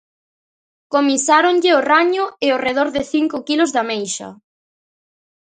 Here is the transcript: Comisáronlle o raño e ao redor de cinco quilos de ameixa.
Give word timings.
Comisáronlle 0.93 1.71
o 1.79 1.83
raño 1.91 2.23
e 2.45 2.47
ao 2.51 2.61
redor 2.67 2.87
de 2.95 3.01
cinco 3.13 3.37
quilos 3.47 3.69
de 3.73 3.79
ameixa. 3.83 4.29